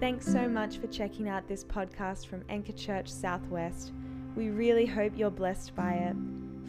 [0.00, 3.92] Thanks so much for checking out this podcast from Anchor Church Southwest.
[4.34, 6.16] We really hope you're blessed by it.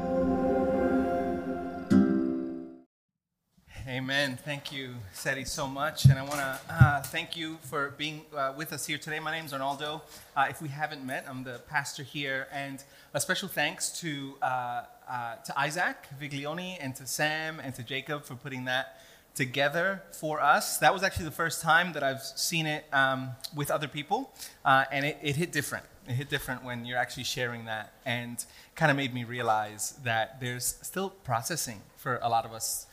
[4.30, 4.38] Amen.
[4.44, 6.04] Thank you, Seti, so much.
[6.04, 9.18] And I want to uh, thank you for being uh, with us here today.
[9.18, 10.02] My name is Arnaldo.
[10.36, 12.46] Uh, if we haven't met, I'm the pastor here.
[12.52, 12.80] And
[13.12, 18.24] a special thanks to, uh, uh, to Isaac Viglioni and to Sam and to Jacob
[18.24, 19.00] for putting that
[19.34, 20.78] together for us.
[20.78, 24.32] That was actually the first time that I've seen it um, with other people,
[24.64, 25.86] uh, and it, it hit different.
[26.06, 28.44] It hit different when you're actually sharing that, and
[28.76, 32.86] kind of made me realize that there's still processing for a lot of us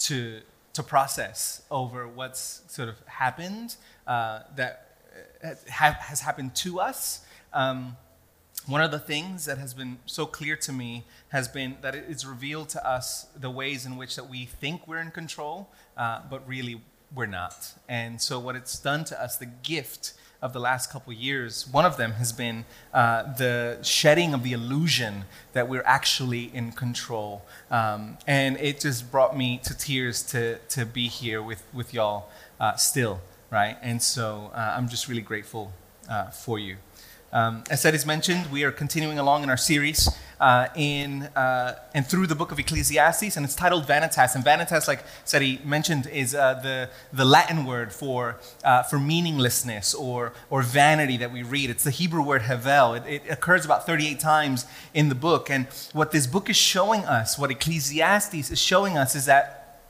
[0.00, 0.42] to
[0.74, 3.76] to process over what's sort of happened
[4.06, 4.98] uh, that
[5.68, 7.24] have, has happened to us.
[7.52, 7.96] Um,
[8.66, 12.24] one of the things that has been so clear to me has been that it's
[12.24, 16.46] revealed to us the ways in which that we think we're in control, uh, but
[16.46, 16.80] really
[17.14, 17.74] we're not.
[17.88, 21.86] And so what it's done to us, the gift of the last couple years, one
[21.86, 27.42] of them has been uh, the shedding of the illusion that we're actually in control.
[27.70, 32.28] Um, and it just brought me to tears to, to be here with, with y'all
[32.58, 33.20] uh, still,
[33.50, 33.76] right?
[33.82, 35.72] And so uh, I'm just really grateful
[36.10, 36.76] uh, for you.
[37.32, 40.10] Um, as Ed has mentioned, we are continuing along in our series
[40.42, 44.34] uh, in uh, and through the book of Ecclesiastes, and it's titled Vanitas.
[44.34, 49.94] And Vanitas, like Seti mentioned, is uh, the, the Latin word for, uh, for meaninglessness
[49.94, 51.70] or, or vanity that we read.
[51.70, 52.94] It's the Hebrew word havel.
[52.94, 55.48] It, it occurs about 38 times in the book.
[55.48, 59.80] And what this book is showing us, what Ecclesiastes is showing us, is that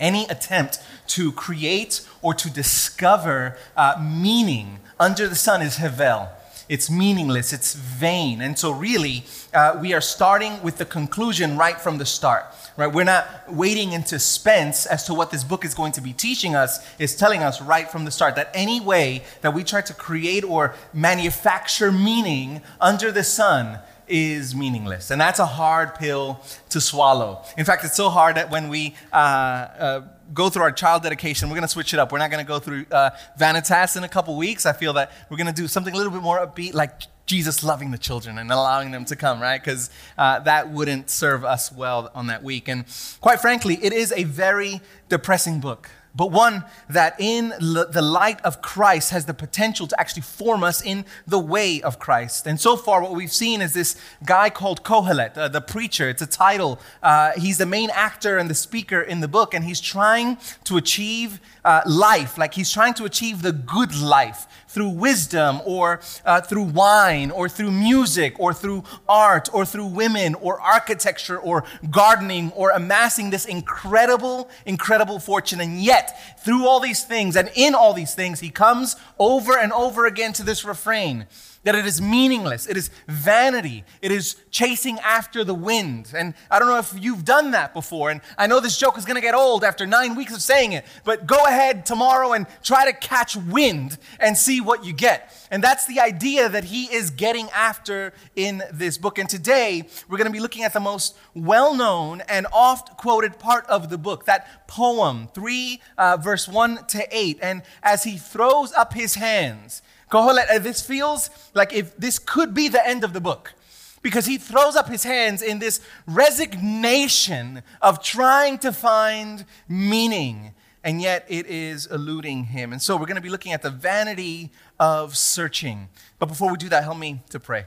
[0.00, 6.30] any attempt to create or to discover uh, meaning under the sun is havel
[6.70, 8.40] it's meaningless, it's vain.
[8.40, 12.44] And so, really, uh, we are starting with the conclusion right from the start.
[12.76, 12.86] Right?
[12.86, 16.54] We're not waiting in suspense as to what this book is going to be teaching
[16.54, 16.78] us.
[17.00, 20.44] It's telling us right from the start that any way that we try to create
[20.44, 25.10] or manufacture meaning under the sun is meaningless.
[25.10, 27.42] And that's a hard pill to swallow.
[27.58, 30.02] In fact, it's so hard that when we uh, uh,
[30.32, 32.12] go through our child dedication, we're going to switch it up.
[32.12, 34.66] We're not going to go through uh, Vanitas in a couple weeks.
[34.66, 37.62] I feel that we're going to do something a little bit more upbeat, like Jesus
[37.62, 39.62] loving the children and allowing them to come, right?
[39.62, 42.68] Because uh, that wouldn't serve us well on that week.
[42.68, 42.84] And
[43.20, 48.62] quite frankly, it is a very depressing book but one that in the light of
[48.62, 52.46] Christ has the potential to actually form us in the way of Christ.
[52.46, 56.08] And so far, what we've seen is this guy called Kohelet, uh, the preacher.
[56.08, 56.80] It's a title.
[57.02, 60.76] Uh, he's the main actor and the speaker in the book, and he's trying to
[60.76, 66.40] achieve uh, life, like he's trying to achieve the good life through wisdom or uh,
[66.40, 72.52] through wine or through music or through art or through women or architecture or gardening
[72.52, 75.60] or amassing this incredible, incredible fortune.
[75.60, 79.72] And yet, through all these things and in all these things, he comes over and
[79.72, 81.26] over again to this refrain
[81.62, 86.12] that it is meaningless, it is vanity, it is chasing after the wind.
[86.16, 89.04] And I don't know if you've done that before, and I know this joke is
[89.04, 92.86] gonna get old after nine weeks of saying it, but go ahead tomorrow and try
[92.86, 95.32] to catch wind and see what you get.
[95.50, 99.18] And that's the idea that he is getting after in this book.
[99.18, 103.66] And today, we're gonna be looking at the most well known and oft quoted part
[103.66, 107.38] of the book, that poem, 3 uh, verse 1 to 8.
[107.42, 112.52] And as he throws up his hands, Kohelet, uh, this feels like if this could
[112.52, 113.54] be the end of the book
[114.02, 121.00] because he throws up his hands in this resignation of trying to find meaning, and
[121.00, 122.72] yet it is eluding him.
[122.72, 125.88] And so we're going to be looking at the vanity of searching.
[126.18, 127.66] But before we do that, help me to pray.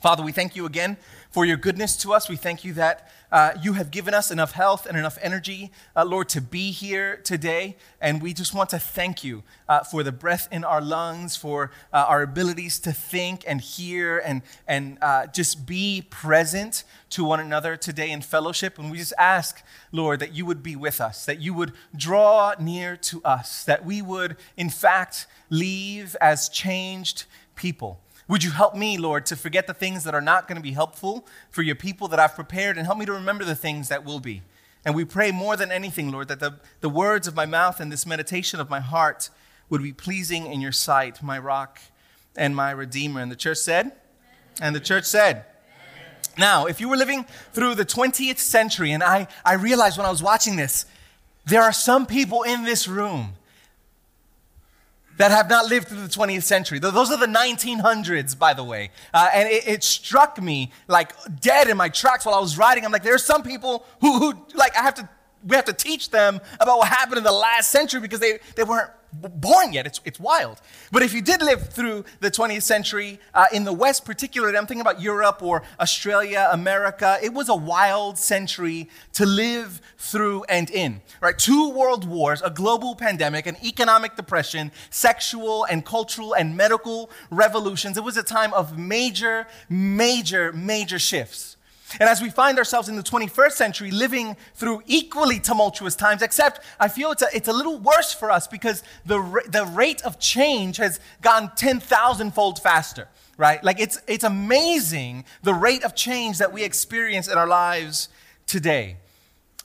[0.00, 0.98] Father, we thank you again
[1.30, 2.28] for your goodness to us.
[2.28, 6.04] We thank you that uh, you have given us enough health and enough energy, uh,
[6.04, 7.76] Lord, to be here today.
[7.98, 11.70] And we just want to thank you uh, for the breath in our lungs, for
[11.94, 17.40] uh, our abilities to think and hear and, and uh, just be present to one
[17.40, 18.78] another today in fellowship.
[18.78, 19.62] And we just ask,
[19.92, 23.84] Lord, that you would be with us, that you would draw near to us, that
[23.84, 27.24] we would, in fact, leave as changed
[27.54, 28.00] people.
[28.28, 30.72] Would you help me, Lord, to forget the things that are not going to be
[30.72, 34.04] helpful for your people that I've prepared and help me to remember the things that
[34.04, 34.42] will be?
[34.84, 37.90] And we pray more than anything, Lord, that the, the words of my mouth and
[37.90, 39.30] this meditation of my heart
[39.68, 41.80] would be pleasing in your sight, my rock
[42.36, 43.20] and my redeemer.
[43.20, 43.96] And the church said, Amen.
[44.60, 46.16] and the church said, Amen.
[46.38, 50.10] now, if you were living through the 20th century, and I, I realized when I
[50.10, 50.86] was watching this,
[51.44, 53.34] there are some people in this room
[55.16, 56.78] that have not lived through the 20th century.
[56.78, 58.90] Those are the 1900s, by the way.
[59.14, 62.84] Uh, and it, it, struck me like dead in my tracks while I was writing.
[62.84, 65.08] I'm like, there are some people who, who like, I have to,
[65.44, 68.64] we have to teach them about what happened in the last century because they, they
[68.64, 69.86] weren't born yet.
[69.86, 70.60] It's, it's wild.
[70.92, 74.66] But if you did live through the 20th century, uh, in the West particularly, I'm
[74.66, 80.70] thinking about Europe or Australia, America, it was a wild century to live through and
[80.70, 81.00] in.
[81.20, 81.38] Right?
[81.38, 87.96] Two world wars, a global pandemic, an economic depression, sexual and cultural and medical revolutions.
[87.96, 91.56] It was a time of major, major, major shifts.
[92.00, 96.60] And as we find ourselves in the 21st century living through equally tumultuous times, except
[96.80, 99.18] I feel it's a, it's a little worse for us because the,
[99.48, 103.62] the rate of change has gone 10,000 fold faster, right?
[103.62, 108.08] Like it's, it's amazing the rate of change that we experience in our lives
[108.46, 108.96] today.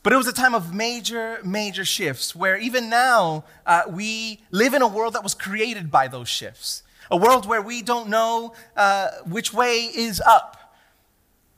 [0.04, 4.74] But it was a time of major, major shifts where even now uh, we live
[4.74, 6.84] in a world that was created by those shifts.
[7.10, 10.61] A world where we don't know uh, which way is up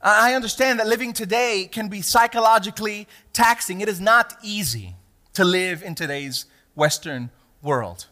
[0.04, 3.80] I understand that living today can be psychologically taxing.
[3.80, 4.96] It is not easy
[5.32, 7.30] to live in today's Western
[7.62, 8.06] world.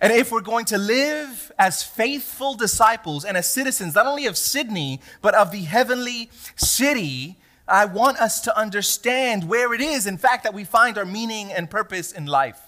[0.00, 4.36] And if we're going to live as faithful disciples and as citizens, not only of
[4.36, 10.18] Sydney, but of the heavenly city, I want us to understand where it is, in
[10.18, 12.67] fact, that we find our meaning and purpose in life.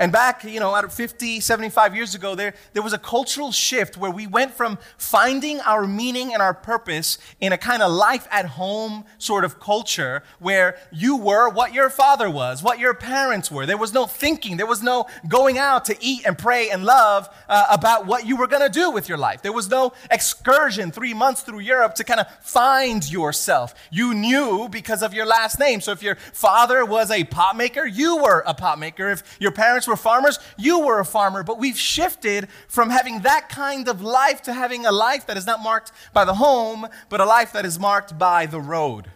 [0.00, 3.52] And back, you know, out of 50, 75 years ago, there, there was a cultural
[3.52, 7.92] shift where we went from finding our meaning and our purpose in a kind of
[7.92, 12.94] life at home sort of culture where you were what your father was, what your
[12.94, 13.64] parents were.
[13.64, 17.28] There was no thinking, there was no going out to eat and pray and love
[17.48, 19.42] uh, about what you were going to do with your life.
[19.42, 23.72] There was no excursion three months through Europe to kind of find yourself.
[23.92, 25.80] You knew because of your last name.
[25.80, 29.10] So if your father was a pot maker, you were a pot maker.
[29.10, 33.20] If your parents parents were farmers, you were a farmer, but we've shifted from having
[33.20, 36.86] that kind of life to having a life that is not marked by the home,
[37.10, 39.10] but a life that is marked by the road.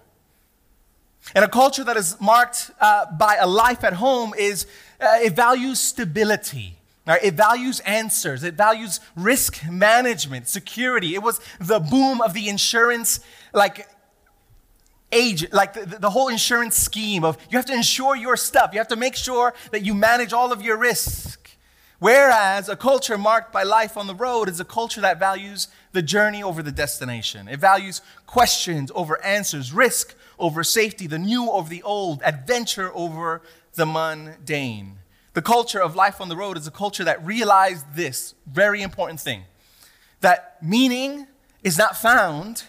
[1.34, 4.66] And a culture that is marked uh, by a life at home is,
[5.00, 6.76] uh, it values stability.
[7.06, 7.24] Right?
[7.24, 8.44] It values answers.
[8.44, 11.14] It values risk management, security.
[11.14, 13.20] It was the boom of the insurance,
[13.54, 13.88] like
[15.12, 18.70] age, like the, the, whole insurance scheme of you have to insure your stuff.
[18.72, 21.50] You have to make sure that you manage all of your risk.
[21.98, 26.00] Whereas a culture marked by life on the road is a culture that values the
[26.00, 27.46] journey over the destination.
[27.46, 33.42] It values questions over answers, risk over safety, the new over the old, adventure over
[33.74, 34.98] the mundane.
[35.34, 39.20] The culture of life on the road is a culture that realized this very important
[39.20, 39.44] thing
[40.20, 41.26] that meaning
[41.62, 42.64] is not found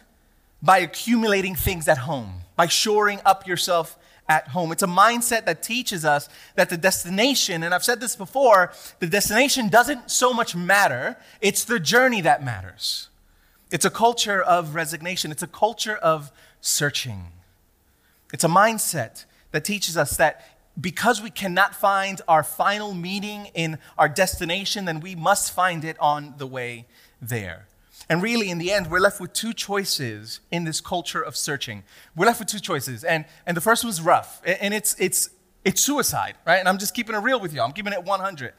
[0.61, 3.97] by accumulating things at home, by shoring up yourself
[4.29, 4.71] at home.
[4.71, 9.07] It's a mindset that teaches us that the destination, and I've said this before, the
[9.07, 13.09] destination doesn't so much matter, it's the journey that matters.
[13.71, 16.31] It's a culture of resignation, it's a culture of
[16.61, 17.27] searching.
[18.33, 20.45] It's a mindset that teaches us that
[20.79, 25.97] because we cannot find our final meaning in our destination, then we must find it
[25.99, 26.85] on the way
[27.21, 27.67] there.
[28.11, 31.83] And really, in the end, we're left with two choices in this culture of searching.
[32.13, 33.05] We're left with two choices.
[33.05, 35.29] And, and the first was rough, and it's, it's,
[35.63, 36.57] it's suicide, right?
[36.57, 37.61] And I'm just keeping it real with you.
[37.61, 38.53] I'm keeping it 100.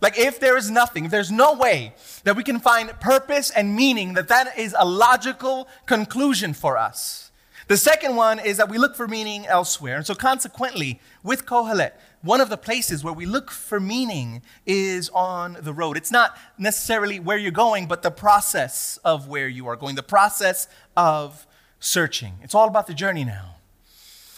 [0.00, 3.74] Like, if there is nothing, if there's no way that we can find purpose and
[3.74, 7.32] meaning, that that is a logical conclusion for us.
[7.66, 9.96] The second one is that we look for meaning elsewhere.
[9.96, 15.08] And so, consequently, with Kohelet, one of the places where we look for meaning is
[15.10, 15.96] on the road.
[15.96, 20.02] It's not necessarily where you're going, but the process of where you are going, the
[20.02, 21.46] process of
[21.80, 22.34] searching.
[22.42, 23.56] It's all about the journey now.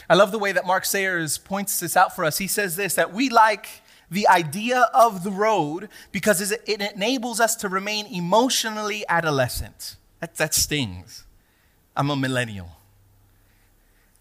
[0.09, 2.38] I love the way that Mark Sayers points this out for us.
[2.38, 3.69] He says this that we like
[4.11, 9.97] the idea of the road because it enables us to remain emotionally adolescent.
[10.21, 11.25] That, that stings.
[11.97, 12.71] I'm a millennial.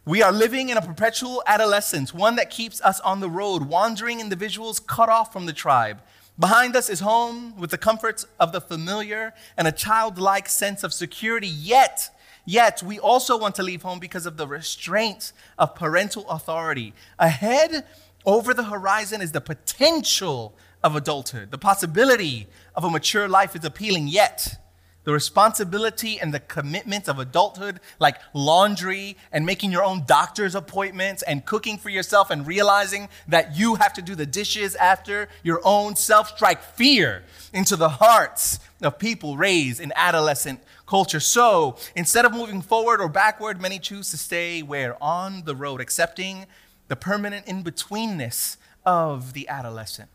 [0.06, 4.20] We are living in a perpetual adolescence, one that keeps us on the road, wandering
[4.20, 6.02] individuals cut off from the tribe.
[6.38, 10.92] Behind us is home with the comforts of the familiar and a childlike sense of
[10.92, 11.48] security.
[11.48, 12.10] Yet,
[12.44, 16.94] yet, we also want to leave home because of the restraints of parental authority.
[17.18, 17.86] Ahead,
[18.26, 21.50] over the horizon, is the potential of adulthood.
[21.50, 24.58] The possibility of a mature life is appealing, yet,
[25.04, 31.22] the responsibility and the commitments of adulthood, like laundry and making your own doctor's appointments
[31.24, 35.62] and cooking for yourself and realizing that you have to do the dishes after your
[35.64, 41.20] own self, strike fear into the hearts of people raised in adolescent culture.
[41.20, 45.02] So instead of moving forward or backward, many choose to stay where?
[45.02, 46.46] On the road, accepting
[46.88, 50.10] the permanent in betweenness of the adolescent.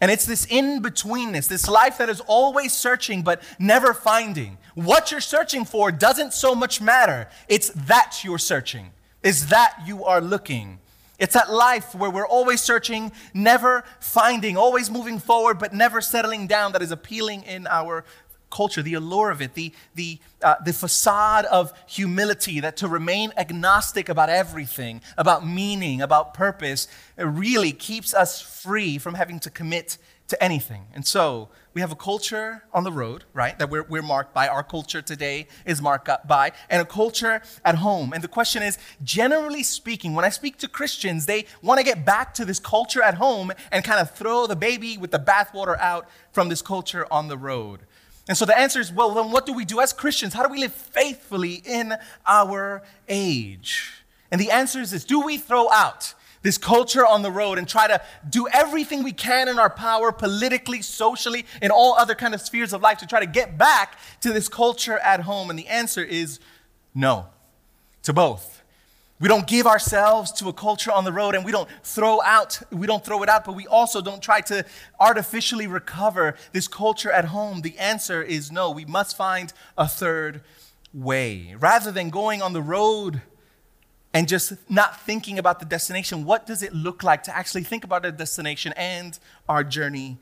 [0.00, 4.58] And it's this in betweenness, this life that is always searching but never finding.
[4.74, 7.28] What you're searching for doesn't so much matter.
[7.48, 10.78] It's that you're searching, is that you are looking.
[11.18, 16.46] It's that life where we're always searching, never finding, always moving forward, but never settling
[16.46, 18.04] down that is appealing in our
[18.50, 23.32] culture, the allure of it, the, the, uh, the facade of humility, that to remain
[23.36, 29.98] agnostic about everything, about meaning, about purpose, really keeps us free from having to commit
[30.28, 30.86] to anything.
[30.92, 34.46] And so we have a culture on the road, right, that we're, we're marked by.
[34.48, 38.12] Our culture today is marked by, and a culture at home.
[38.12, 42.04] And the question is generally speaking, when I speak to Christians, they want to get
[42.04, 45.78] back to this culture at home and kind of throw the baby with the bathwater
[45.78, 47.80] out from this culture on the road.
[48.28, 50.34] And so the answer is well, then what do we do as Christians?
[50.34, 51.94] How do we live faithfully in
[52.26, 54.04] our age?
[54.30, 57.66] And the answer is this do we throw out this culture on the road and
[57.66, 62.34] try to do everything we can in our power, politically, socially, in all other kind
[62.34, 65.50] of spheres of life to try to get back to this culture at home?
[65.50, 66.38] And the answer is
[66.94, 67.26] no
[68.02, 68.57] to both.
[69.20, 72.60] We don't give ourselves to a culture on the road and we don't throw out,
[72.70, 74.64] we don't throw it out, but we also don't try to
[75.00, 77.62] artificially recover this culture at home.
[77.62, 78.70] The answer is no.
[78.70, 80.42] We must find a third
[80.94, 81.56] way.
[81.58, 83.22] Rather than going on the road
[84.14, 87.82] and just not thinking about the destination, what does it look like to actually think
[87.82, 90.18] about the destination and our journey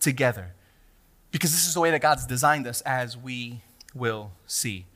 [0.00, 0.52] together?
[1.30, 3.62] Because this is the way that God's designed us as we
[3.94, 4.86] will see.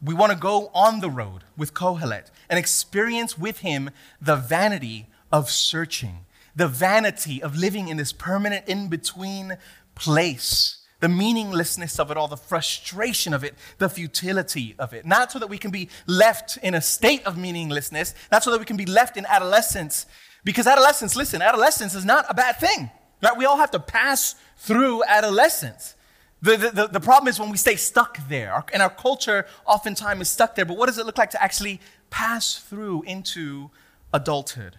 [0.00, 3.90] We want to go on the road with Kohelet and experience with him
[4.20, 9.58] the vanity of searching, the vanity of living in this permanent in between
[9.96, 15.04] place, the meaninglessness of it all, the frustration of it, the futility of it.
[15.04, 18.60] Not so that we can be left in a state of meaninglessness, not so that
[18.60, 20.06] we can be left in adolescence.
[20.44, 22.90] Because adolescence, listen, adolescence is not a bad thing.
[23.20, 23.36] Right?
[23.36, 25.96] We all have to pass through adolescence.
[26.40, 30.30] The, the, the, problem is when we stay stuck there, and our culture oftentimes is
[30.30, 31.80] stuck there, but what does it look like to actually
[32.10, 33.70] pass through into
[34.12, 34.76] adulthood?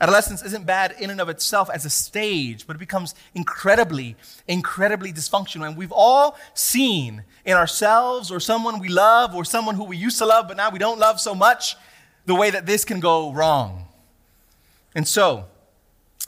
[0.00, 5.12] Adolescence isn't bad in and of itself as a stage, but it becomes incredibly, incredibly
[5.12, 5.66] dysfunctional.
[5.66, 10.18] And we've all seen in ourselves or someone we love or someone who we used
[10.18, 11.74] to love, but now we don't love so much,
[12.26, 13.86] the way that this can go wrong.
[14.94, 15.46] And so,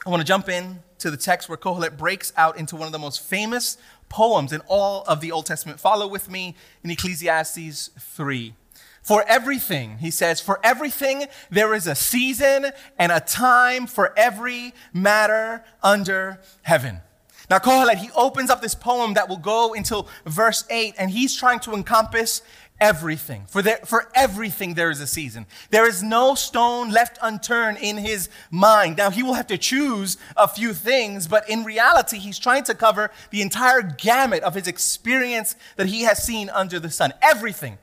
[0.05, 2.93] I want to jump in to the text where Kohelet breaks out into one of
[2.93, 3.77] the most famous
[4.11, 5.81] poems in all of the Old Testament.
[5.81, 8.55] Follow with me in Ecclesiastes 3.
[9.03, 12.67] For everything, he says, for everything there is a season
[12.99, 17.01] and a time for every matter under heaven.
[17.49, 21.35] Now, Kohelet, he opens up this poem that will go until verse 8, and he's
[21.35, 22.43] trying to encompass
[22.81, 23.45] everything.
[23.49, 25.47] For, there, for everything, there is a season.
[25.71, 28.97] There is no stone left unturned in his mind.
[28.97, 32.75] Now, he will have to choose a few things, but in reality, he's trying to
[32.75, 37.13] cover the entire gamut of his experience that he has seen under the sun.
[37.23, 37.79] Everything.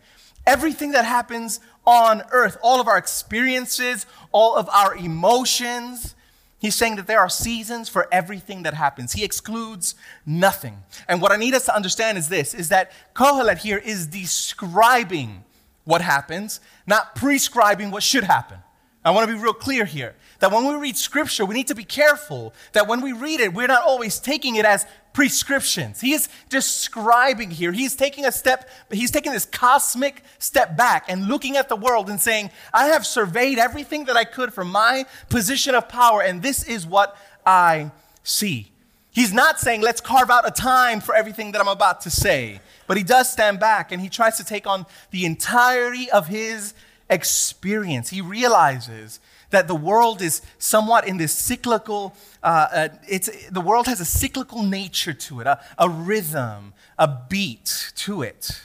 [0.46, 6.16] Everything that happens on earth, all of our experiences, all of our emotions,
[6.60, 9.14] He's saying that there are seasons for everything that happens.
[9.14, 9.94] He excludes
[10.26, 10.84] nothing.
[11.08, 15.44] And what I need us to understand is this is that Kohelet here is describing
[15.84, 18.58] what happens, not prescribing what should happen.
[19.06, 21.76] I want to be real clear here that when we read scripture, we need to
[21.76, 24.86] be careful that when we read it, we're not always taking it as
[25.18, 26.00] prescriptions.
[26.00, 27.72] He is describing here.
[27.72, 32.12] He's taking a step, he's taking this cosmic step back and looking at the world
[32.12, 36.44] and saying, I have surveyed everything that I could from my position of power, and
[36.44, 37.90] this is what I
[38.22, 38.72] see.
[39.10, 42.62] He's not saying, let's carve out a time for everything that I'm about to say,
[42.86, 46.76] but he does stand back and he tries to take on the entirety of his
[47.10, 48.12] experience.
[48.12, 49.20] He realizes
[49.50, 52.16] that the world is somewhat in this cyclical,
[52.48, 57.06] uh, uh, it's, the world has a cyclical nature to it, a, a rhythm, a
[57.30, 58.62] beat to it.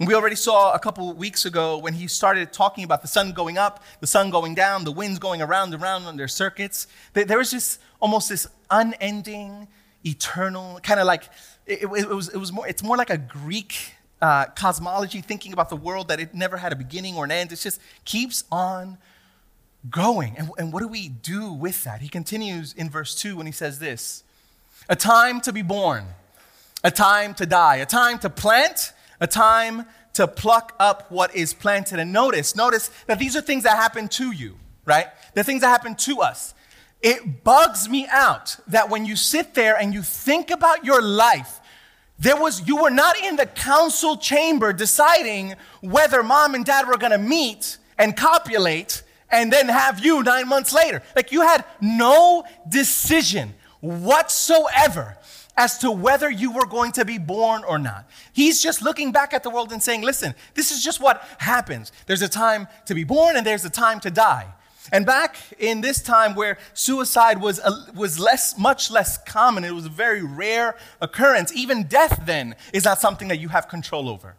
[0.00, 3.56] We already saw a couple weeks ago when he started talking about the sun going
[3.56, 6.88] up, the sun going down, the winds going around and around on their circuits.
[7.12, 9.68] There was just almost this unending,
[10.04, 11.28] eternal, kind of like,
[11.66, 15.68] it, it, was, it was more, it's more like a Greek uh, cosmology, thinking about
[15.68, 17.52] the world that it never had a beginning or an end.
[17.52, 18.98] It just keeps on
[19.90, 20.34] going.
[20.36, 22.00] And, and what do we do with that?
[22.00, 24.24] He continues in verse 2 when he says this
[24.88, 26.04] A time to be born,
[26.82, 31.54] a time to die, a time to plant, a time to pluck up what is
[31.54, 31.98] planted.
[31.98, 35.06] And notice, notice that these are things that happen to you, right?
[35.34, 36.54] They're things that happen to us.
[37.00, 41.60] It bugs me out that when you sit there and you think about your life,
[42.18, 46.96] there was you were not in the council chamber deciding whether mom and dad were
[46.96, 51.02] going to meet and copulate and then have you nine months later.
[51.14, 55.16] Like you had no decision whatsoever
[55.56, 58.08] as to whether you were going to be born or not.
[58.32, 61.90] He's just looking back at the world and saying, listen, this is just what happens.
[62.06, 64.46] There's a time to be born and there's a time to die.
[64.92, 69.74] And back in this time where suicide was, a, was less, much less common, it
[69.74, 71.52] was a very rare occurrence.
[71.54, 74.36] Even death then is not something that you have control over.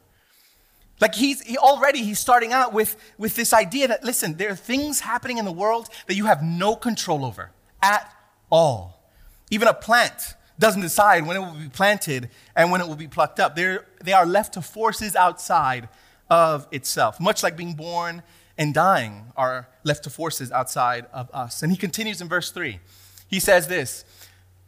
[0.99, 4.55] Like he's he already he's starting out with, with this idea that listen, there are
[4.55, 7.51] things happening in the world that you have no control over
[7.81, 8.13] at
[8.51, 9.03] all.
[9.49, 13.07] Even a plant doesn't decide when it will be planted and when it will be
[13.07, 13.55] plucked up.
[13.55, 15.87] They're, they are left to forces outside
[16.29, 18.21] of itself, much like being born
[18.57, 21.63] and dying are left to forces outside of us.
[21.63, 22.79] And he continues in verse 3.
[23.27, 24.03] He says this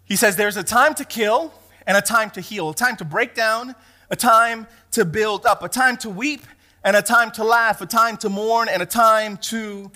[0.05, 1.53] He says, There's a time to kill
[1.85, 3.75] and a time to heal, a time to break down,
[4.11, 6.43] a time to build up, a time to weep
[6.83, 9.89] and a time to laugh, a time to mourn and a time to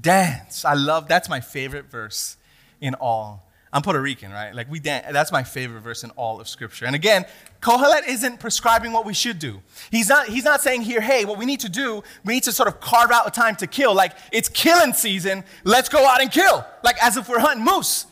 [0.00, 0.66] dance.
[0.66, 2.36] I love that's my favorite verse
[2.82, 3.44] in all
[3.74, 4.54] I'm Puerto Rican, right?
[4.54, 5.06] Like we dance.
[5.10, 6.86] That's my favorite verse in all of Scripture.
[6.86, 7.26] And again,
[7.60, 9.62] Kohelet isn't prescribing what we should do.
[9.90, 10.28] He's not.
[10.28, 12.78] He's not saying here, hey, what we need to do, we need to sort of
[12.78, 13.92] carve out a time to kill.
[13.92, 15.42] Like it's killing season.
[15.64, 16.64] Let's go out and kill.
[16.84, 18.06] Like as if we're hunting moose.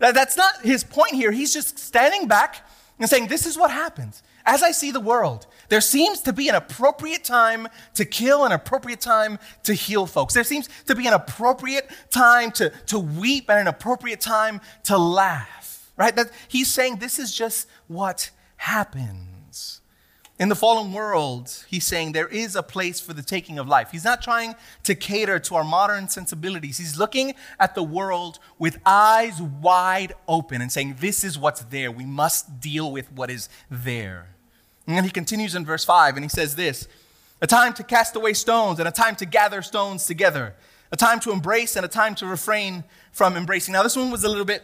[0.00, 1.30] That, that's not his point here.
[1.30, 4.20] He's just standing back and saying, this is what happens.
[4.46, 8.52] As I see the world, there seems to be an appropriate time to kill, an
[8.52, 10.34] appropriate time to heal folks.
[10.34, 14.98] There seems to be an appropriate time to, to weep and an appropriate time to
[14.98, 16.14] laugh, right?
[16.14, 19.80] That he's saying this is just what happens.
[20.38, 23.92] In the fallen world, he's saying there is a place for the taking of life.
[23.92, 26.76] He's not trying to cater to our modern sensibilities.
[26.76, 31.92] He's looking at the world with eyes wide open and saying, This is what's there.
[31.92, 34.33] We must deal with what is there.
[34.86, 36.88] And then he continues in verse 5 and he says this
[37.40, 40.54] a time to cast away stones and a time to gather stones together,
[40.92, 43.72] a time to embrace and a time to refrain from embracing.
[43.72, 44.62] Now, this one was a little bit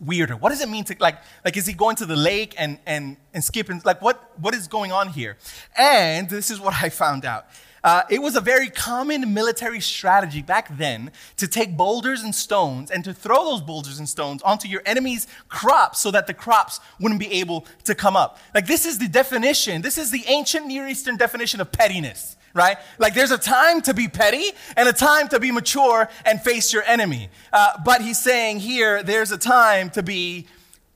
[0.00, 0.36] weirder.
[0.36, 3.16] What does it mean to, like, like is he going to the lake and, and,
[3.32, 3.82] and skipping?
[3.84, 5.36] Like, what, what is going on here?
[5.76, 7.46] And this is what I found out.
[7.84, 12.90] Uh, it was a very common military strategy back then to take boulders and stones
[12.90, 16.80] and to throw those boulders and stones onto your enemy's crops so that the crops
[16.98, 18.38] wouldn't be able to come up.
[18.54, 22.78] Like, this is the definition, this is the ancient Near Eastern definition of pettiness right?
[22.98, 26.72] Like there's a time to be petty and a time to be mature and face
[26.72, 27.28] your enemy.
[27.52, 30.46] Uh, but he's saying here, there's a time to be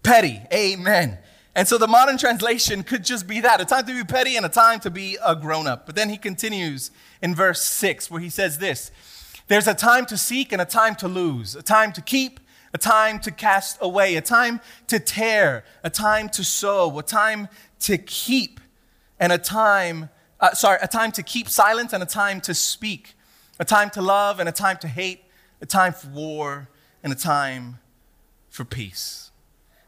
[0.04, 0.40] petty.
[0.52, 1.18] Amen.
[1.58, 4.46] And so the modern translation could just be that a time to be petty and
[4.46, 5.86] a time to be a grown up.
[5.86, 8.92] But then he continues in verse 6 where he says this
[9.48, 12.38] There's a time to seek and a time to lose, a time to keep,
[12.72, 17.48] a time to cast away, a time to tear, a time to sow, a time
[17.80, 18.60] to keep,
[19.18, 23.14] and a time, uh, sorry, a time to keep silence and a time to speak,
[23.58, 25.24] a time to love and a time to hate,
[25.60, 26.68] a time for war
[27.02, 27.80] and a time
[28.48, 29.27] for peace.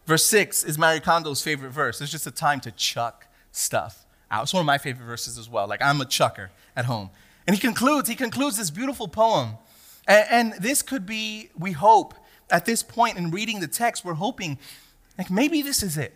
[0.06, 2.00] Verse 6 is Marie Kondo's favorite verse.
[2.00, 4.44] It's just a time to chuck stuff out.
[4.44, 5.68] It's one of my favorite verses as well.
[5.68, 7.10] Like, I'm a chucker at home.
[7.46, 9.56] And he concludes, he concludes this beautiful poem.
[10.06, 12.14] And, and this could be, we hope,
[12.50, 14.58] at this point in reading the text, we're hoping,
[15.18, 16.14] like, maybe this is it.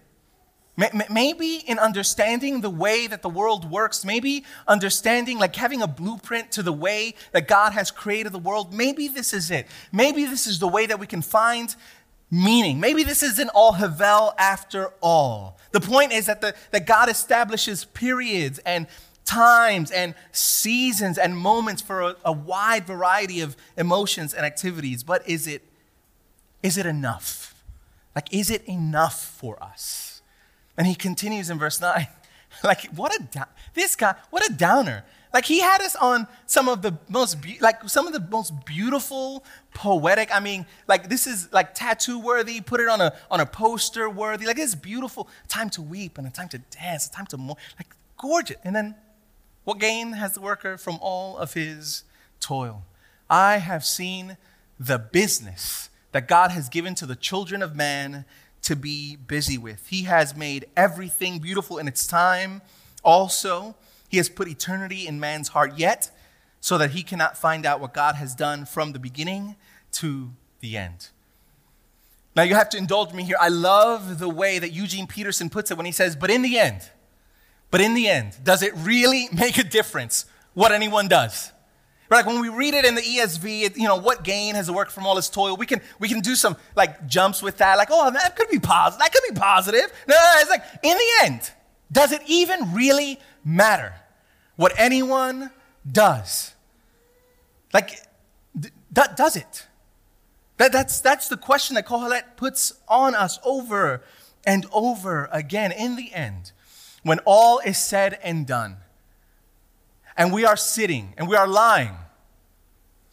[1.08, 6.50] Maybe in understanding the way that the world works, maybe understanding, like having a blueprint
[6.52, 9.68] to the way that God has created the world, maybe this is it.
[9.92, 11.76] Maybe this is the way that we can find
[12.34, 12.80] meaning.
[12.80, 15.58] Maybe this isn't all Havel after all.
[15.70, 18.86] The point is that, the, that God establishes periods and
[19.24, 25.04] times and seasons and moments for a, a wide variety of emotions and activities.
[25.04, 25.62] But is it,
[26.62, 27.54] is it enough?
[28.14, 30.22] Like, is it enough for us?
[30.76, 32.06] And he continues in verse 9.
[32.62, 35.04] Like, what a, this guy, what a downer.
[35.34, 38.64] Like he had us on some of the most be- like some of the most
[38.64, 39.44] beautiful
[39.74, 40.32] poetic.
[40.32, 42.60] I mean, like this is like tattoo worthy.
[42.60, 44.46] Put it on a on a poster worthy.
[44.46, 45.28] Like it's beautiful.
[45.48, 47.08] Time to weep and a time to dance.
[47.08, 48.58] A time to more like gorgeous.
[48.62, 48.94] And then,
[49.64, 52.04] what gain has the worker from all of his
[52.38, 52.84] toil?
[53.28, 54.36] I have seen
[54.78, 58.24] the business that God has given to the children of man
[58.62, 59.88] to be busy with.
[59.88, 62.62] He has made everything beautiful in its time.
[63.02, 63.74] Also,
[64.14, 66.08] he has put eternity in man's heart yet,
[66.60, 69.56] so that he cannot find out what God has done from the beginning
[69.90, 71.08] to the end.
[72.36, 73.36] Now, you have to indulge me here.
[73.40, 76.60] I love the way that Eugene Peterson puts it when he says, But in the
[76.60, 76.88] end,
[77.72, 81.50] but in the end, does it really make a difference what anyone does?
[82.08, 84.68] Right, like when we read it in the ESV, it, you know, what gain has
[84.68, 85.56] it worked from all his toil?
[85.56, 88.60] We can, we can do some like jumps with that, like, oh, that could be
[88.60, 89.00] positive.
[89.00, 89.92] That could be positive.
[90.06, 91.50] No, no, it's like, in the end,
[91.90, 93.92] does it even really matter?
[94.56, 95.50] What anyone
[95.90, 96.54] does.
[97.72, 98.00] Like,
[98.58, 99.66] d- does it?
[100.56, 104.02] That, that's, that's the question that Kohelet puts on us over
[104.46, 105.72] and over again.
[105.72, 106.52] In the end,
[107.02, 108.76] when all is said and done,
[110.16, 111.96] and we are sitting and we are lying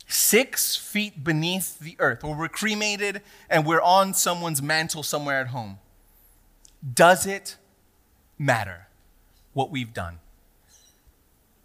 [0.08, 5.48] six feet beneath the earth, or we're cremated and we're on someone's mantle somewhere at
[5.48, 5.80] home,
[6.94, 7.58] does it
[8.38, 8.88] matter
[9.54, 10.20] what we've done?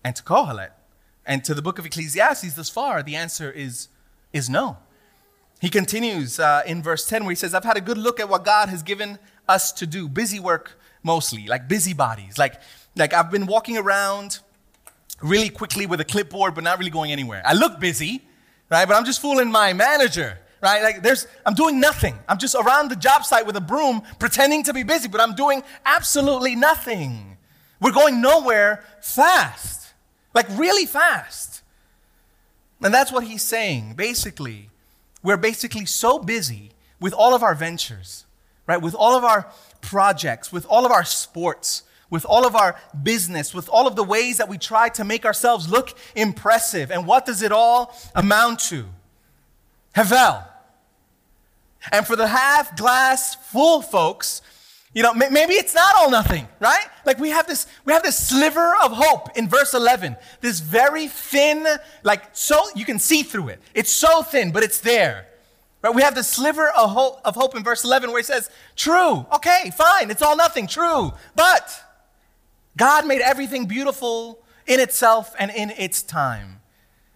[0.07, 0.71] And to Kohelet
[1.27, 3.89] and to the book of Ecclesiastes thus far, the answer is,
[4.33, 4.77] is no.
[5.61, 8.29] He continues uh, in verse 10 where he says, I've had a good look at
[8.29, 10.09] what God has given us to do.
[10.09, 12.39] Busy work mostly, like busybodies.
[12.39, 12.61] Like,
[12.95, 14.39] like I've been walking around
[15.21, 17.43] really quickly with a clipboard, but not really going anywhere.
[17.45, 18.23] I look busy,
[18.71, 18.87] right?
[18.87, 20.85] But I'm just fooling my manager, right?
[20.85, 22.17] Like there's, I'm doing nothing.
[22.29, 25.35] I'm just around the job site with a broom pretending to be busy, but I'm
[25.35, 27.39] doing absolutely nothing.
[27.81, 29.76] We're going nowhere fast,
[30.37, 31.63] like really fast.
[32.83, 33.95] And that's what he's saying.
[33.97, 34.69] Basically,
[35.23, 36.71] we're basically so busy
[37.01, 38.27] with all of our ventures,
[38.67, 38.81] right?
[38.81, 43.55] With all of our projects, with all of our sports, with all of our business,
[43.55, 46.91] with all of the ways that we try to make ourselves look impressive.
[46.91, 48.85] And what does it all amount to?
[49.95, 50.45] Havel.
[51.91, 54.43] And for the half glass full folks,
[54.97, 56.87] you know, maybe it's not all nothing, right?
[57.05, 60.17] Like we have this, we have this sliver of hope in verse 11.
[60.41, 61.67] This very thin,
[62.03, 63.61] like so, you can see through it.
[63.75, 65.27] It's so thin, but it's there.
[65.83, 65.95] Right?
[65.95, 69.27] We have the sliver of hope, of hope in verse 11 where he says, true,
[69.35, 71.13] okay, fine, it's all nothing, true.
[71.35, 71.79] But
[72.79, 76.63] God made everything beautiful in itself and in its time.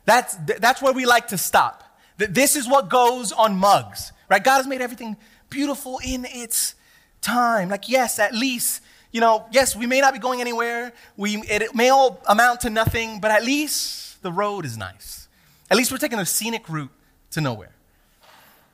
[0.04, 1.82] That's, that's where we like to stop.
[2.18, 4.44] This is what goes on mugs, right?
[4.44, 5.16] God has made everything
[5.48, 6.74] beautiful in its
[7.20, 7.68] time.
[7.68, 10.92] Like, yes, at least, you know, yes, we may not be going anywhere.
[11.16, 15.28] We, it, it may all amount to nothing, but at least the road is nice.
[15.70, 16.90] At least we're taking a scenic route
[17.32, 17.74] to nowhere.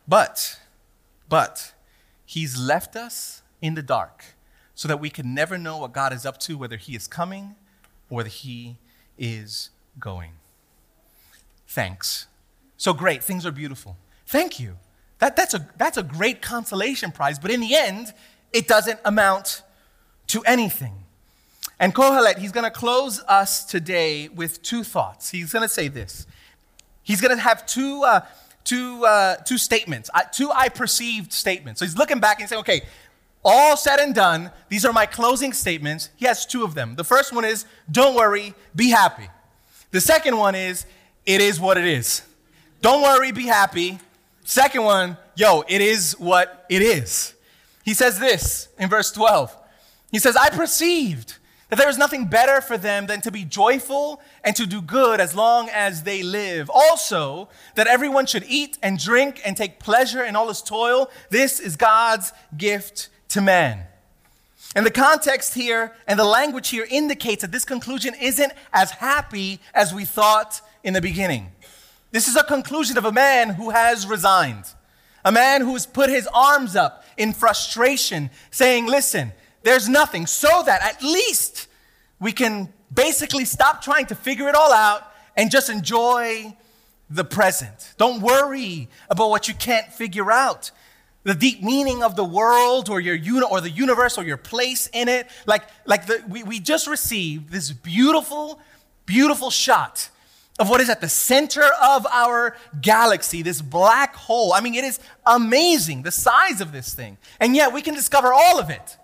[0.08, 0.58] But,
[1.28, 1.72] but,
[2.24, 4.24] He's left us in the dark
[4.74, 7.54] so that we can never know what God is up to, whether He is coming
[8.10, 8.78] or whether He
[9.16, 10.32] is going.
[11.68, 12.26] Thanks.
[12.76, 13.96] So great, things are beautiful.
[14.26, 14.76] Thank you.
[15.18, 18.12] That, that's, a, that's a great consolation prize, but in the end,
[18.52, 19.62] it doesn't amount
[20.28, 20.94] to anything.
[21.78, 25.30] And Kohelet, he's going to close us today with two thoughts.
[25.30, 26.26] He's going to say this.
[27.02, 28.20] He's going to have two, uh,
[28.64, 31.78] two, uh, two statements, uh, two I perceived statements.
[31.78, 32.82] So he's looking back and saying, okay,
[33.44, 36.10] all said and done, these are my closing statements.
[36.16, 36.96] He has two of them.
[36.96, 39.28] The first one is, don't worry, be happy.
[39.92, 40.84] The second one is,
[41.24, 42.22] it is what it is.
[42.80, 44.00] Don't worry, be happy.
[44.44, 47.34] Second one, yo, it is what it is.
[47.86, 49.56] He says this in verse 12.
[50.10, 51.36] He says, I perceived
[51.68, 55.20] that there is nothing better for them than to be joyful and to do good
[55.20, 56.68] as long as they live.
[56.68, 61.08] Also, that everyone should eat and drink and take pleasure in all his toil.
[61.30, 63.84] This is God's gift to man.
[64.74, 69.60] And the context here and the language here indicates that this conclusion isn't as happy
[69.72, 71.52] as we thought in the beginning.
[72.10, 74.64] This is a conclusion of a man who has resigned,
[75.24, 80.62] a man who has put his arms up in frustration, saying, Listen, there's nothing, so
[80.64, 81.68] that at least
[82.20, 86.56] we can basically stop trying to figure it all out and just enjoy
[87.10, 87.94] the present.
[87.98, 90.70] Don't worry about what you can't figure out
[91.26, 94.88] the deep meaning of the world or your uni- or the universe or your place
[94.92, 95.28] in it.
[95.44, 98.60] Like, like the, we, we just received this beautiful,
[99.06, 100.08] beautiful shot
[100.58, 104.52] of what is at the center of our galaxy, this black hole.
[104.52, 107.18] I mean, it is amazing, the size of this thing.
[107.40, 108.96] And yet we can discover all of it.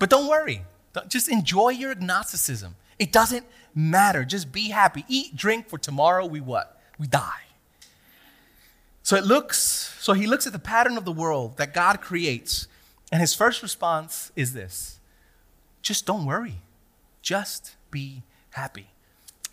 [0.00, 0.62] But don't worry,
[1.08, 2.74] just enjoy your agnosticism.
[2.98, 4.24] It doesn't matter.
[4.24, 5.04] Just be happy.
[5.08, 6.80] Eat, drink, for tomorrow we what?
[6.98, 7.42] We die.
[9.02, 12.66] So it looks, so he looks at the pattern of the world that God creates,
[13.12, 14.98] and his first response is this
[15.82, 16.62] just don't worry,
[17.20, 18.88] just be happy.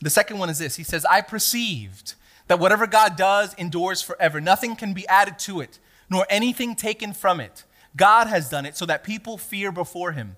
[0.01, 2.15] The second one is this He says, I perceived
[2.47, 4.41] that whatever God does endures forever.
[4.41, 7.63] Nothing can be added to it, nor anything taken from it.
[7.95, 10.35] God has done it so that people fear before him.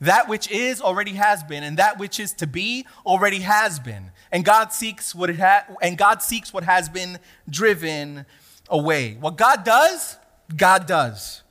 [0.00, 4.12] That which is already has been, and that which is to be already has been.
[4.32, 8.24] And God seeks what it ha- and God seeks what has been driven
[8.68, 9.18] away.
[9.20, 10.16] What God does,
[10.56, 11.42] God does.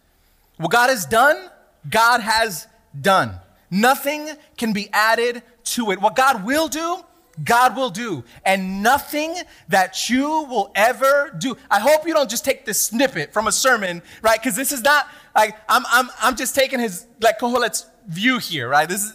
[0.57, 1.49] What God has done,
[1.89, 2.67] God has
[2.99, 3.39] done.
[3.69, 6.01] Nothing can be added to it.
[6.01, 7.03] What God will do,
[7.43, 8.23] God will do.
[8.45, 9.35] And nothing
[9.67, 11.57] that you will ever do.
[11.69, 14.39] I hope you don't just take this snippet from a sermon, right?
[14.39, 18.67] Because this is not like I'm, I'm, I'm just taking his like Kohelet's view here,
[18.67, 18.87] right?
[18.87, 19.13] This is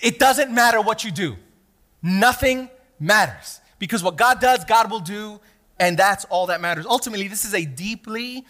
[0.00, 1.36] it doesn't matter what you do.
[2.02, 2.68] Nothing
[3.00, 3.60] matters.
[3.78, 5.40] Because what God does, God will do
[5.78, 6.86] And that's all that matters.
[6.86, 8.46] Ultimately, this is a deeply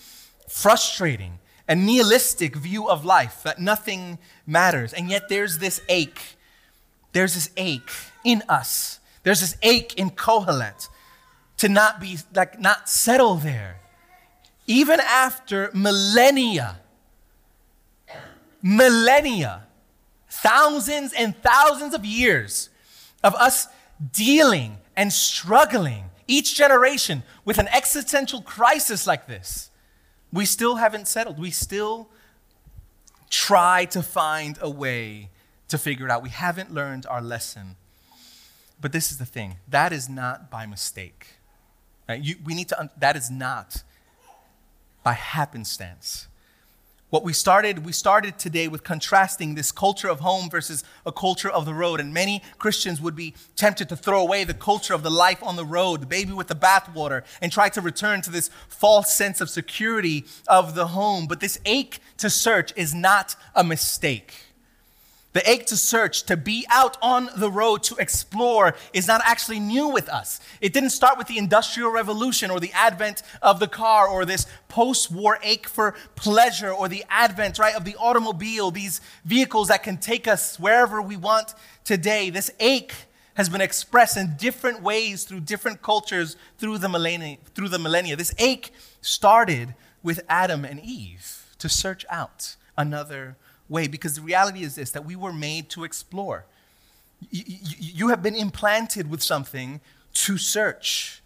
[0.49, 4.93] frustrating and nihilistic view of life that nothing matters.
[4.93, 6.36] And yet there's this ache.
[7.17, 7.91] There's this ache
[8.25, 9.01] in us.
[9.23, 10.87] There's this ache in Kohelet
[11.57, 13.81] to not be like not settle there.
[14.67, 16.79] Even after millennia,
[18.61, 19.67] millennia,
[20.29, 22.69] thousands and thousands of years
[23.25, 23.67] of us
[24.13, 29.71] dealing and struggling each generation with an existential crisis like this,
[30.35, 31.39] we still haven't settled.
[31.39, 32.11] We still
[33.31, 35.31] try to find a way
[35.69, 36.23] to figure it out.
[36.23, 37.77] We haven't learned our lesson.
[38.81, 41.37] But this is the thing that is not by mistake.
[42.09, 42.23] Right?
[42.23, 43.83] You, we need to, that is not
[45.03, 46.29] by happenstance.
[47.09, 51.49] What we started, we started today with contrasting this culture of home versus a culture
[51.49, 52.01] of the road.
[52.01, 55.55] And many Christians would be tempted to throw away the culture of the life on
[55.55, 59.41] the road, the baby with the bathwater, and try to return to this false sense
[59.41, 61.27] of security of the home.
[61.27, 64.46] But this ache to search is not a mistake.
[65.37, 69.61] The ache to search, to be out on the road, to explore, is not actually
[69.61, 70.41] new with us.
[70.63, 74.47] It didn't start with the Industrial Revolution or the advent of the car or this
[74.69, 79.83] post war ache for pleasure or the advent, right, of the automobile, these vehicles that
[79.83, 81.53] can take us wherever we want
[81.85, 82.31] today.
[82.31, 82.95] This ache
[83.35, 87.37] has been expressed in different ways through different cultures through the millennia.
[87.55, 88.17] Through the millennia.
[88.17, 88.73] This ache
[89.03, 93.37] started with Adam and Eve to search out another
[93.69, 96.45] way because the reality is this that we were made to explore.
[97.31, 99.81] You, have been implanted with something
[100.13, 101.23] to search.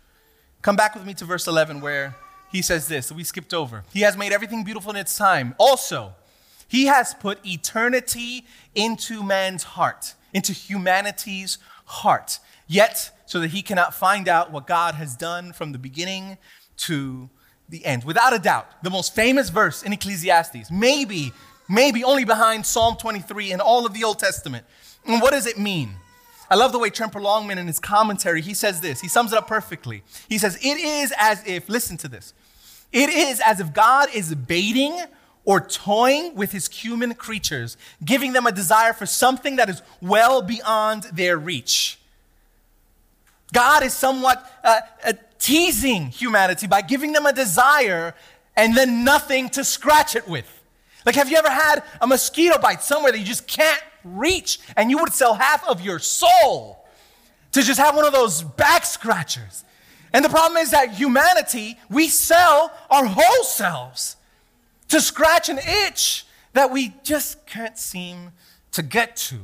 [0.63, 2.15] Come back with me to verse 11 where
[2.53, 3.85] he says this we skipped over.
[3.93, 5.55] He has made everything beautiful in its time.
[5.59, 6.15] Also,
[6.69, 12.39] he has put eternity into man's heart, into humanity's heart.
[12.69, 16.39] Yet, so that he cannot find out what God has done from the beginning
[16.79, 17.29] to
[17.69, 18.05] the end.
[18.05, 21.33] Without a doubt, the most famous verse in Ecclesiastes, maybe
[21.71, 24.67] maybe only behind Psalm 23 and all of the Old Testament.
[25.07, 25.95] And what does it mean?
[26.51, 29.01] I love the way Tremper Longman in his commentary, he says this.
[29.01, 30.03] He sums it up perfectly.
[30.29, 32.35] He says, It is as if, listen to this,
[32.93, 35.01] it is as if God is baiting
[35.45, 40.43] or toying with his human creatures, giving them a desire for something that is well
[40.43, 41.99] beyond their reach.
[43.53, 48.15] God is somewhat uh, uh, teasing humanity by giving them a desire
[48.57, 50.60] and then nothing to scratch it with.
[51.11, 54.93] Like, have you ever had a mosquito bite somewhere that you just can't reach and
[54.93, 56.87] you would sell half of your soul
[57.51, 59.65] to just have one of those back scratchers?
[60.13, 64.19] And the problem is that humanity, we sell our whole selves
[64.87, 68.31] to scratch an itch that we just can't seem
[68.71, 69.41] to get to.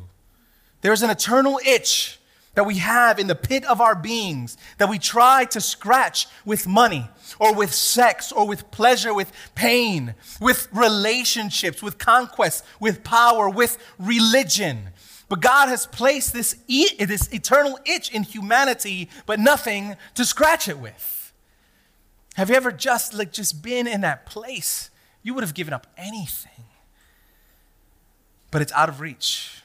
[0.83, 2.21] There's an eternal itch
[2.55, 6.69] that we have in the pit of our beings that we try to scratch with
[6.69, 13.49] money or with sex or with pleasure, with pain, with relationships, with conquest, with power,
[13.49, 14.91] with religion.
[15.29, 20.69] But God has placed this, e- this eternal itch in humanity, but nothing to scratch
[20.69, 21.33] it with.
[22.35, 24.91] Have you ever just like just been in that place?
[25.23, 26.65] You would have given up anything.
[28.51, 29.63] But it's out of reach.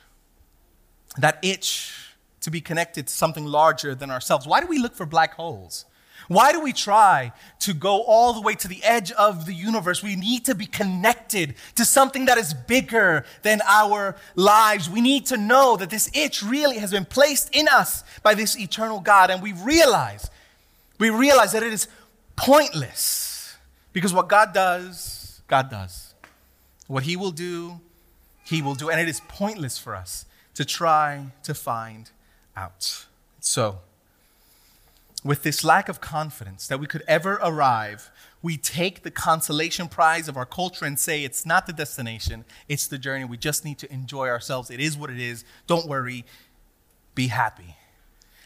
[1.17, 1.93] That itch
[2.41, 4.47] to be connected to something larger than ourselves.
[4.47, 5.85] Why do we look for black holes?
[6.31, 10.01] Why do we try to go all the way to the edge of the universe?
[10.01, 14.89] We need to be connected to something that is bigger than our lives.
[14.89, 18.57] We need to know that this itch really has been placed in us by this
[18.57, 19.29] eternal God.
[19.29, 20.29] And we realize,
[20.99, 21.89] we realize that it is
[22.37, 23.57] pointless
[23.91, 26.13] because what God does, God does.
[26.87, 27.81] What He will do,
[28.45, 28.89] He will do.
[28.89, 32.09] And it is pointless for us to try to find
[32.55, 33.05] out.
[33.41, 33.79] So,
[35.23, 40.27] with this lack of confidence that we could ever arrive, we take the consolation prize
[40.27, 43.25] of our culture and say it's not the destination, it's the journey.
[43.25, 44.71] We just need to enjoy ourselves.
[44.71, 45.45] It is what it is.
[45.67, 46.25] Don't worry,
[47.13, 47.75] be happy.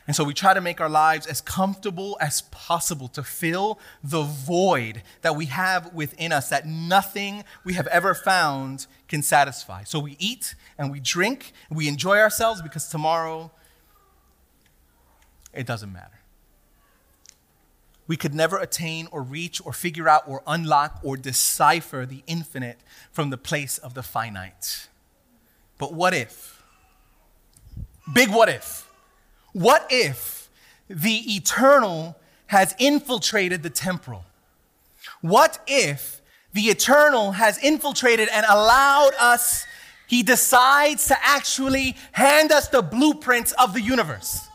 [0.08, 4.22] And so we try to make our lives as comfortable as possible to fill the
[4.22, 9.84] void that we have within us that nothing we have ever found can satisfy.
[9.84, 13.52] So we eat and we drink, and we enjoy ourselves because tomorrow
[15.54, 16.15] it doesn't matter.
[18.08, 22.80] We could never attain or reach or figure out or unlock or decipher the infinite
[23.12, 24.88] from the place of the finite.
[25.78, 26.64] But what if?
[28.14, 28.88] Big what if?
[29.54, 30.50] What if
[30.88, 34.26] the eternal has infiltrated the temporal?
[35.22, 36.22] What if
[36.54, 39.66] the eternal has infiltrated and allowed us,
[40.08, 44.48] he decides to actually hand us the blueprints of the universe?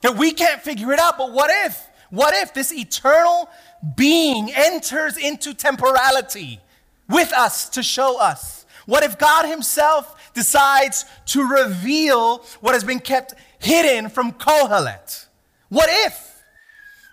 [0.00, 1.86] That we can't figure it out, but what if?
[2.10, 3.48] What if this eternal
[3.96, 6.60] being enters into temporality
[7.08, 8.64] with us to show us?
[8.86, 15.26] What if God Himself decides to reveal what has been kept hidden from Kohelet?
[15.68, 16.42] What if?